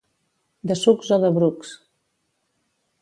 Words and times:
De 0.71 0.77
sucs 0.83 1.11
o 1.17 1.19
de 1.25 1.31
brucs. 1.37 1.75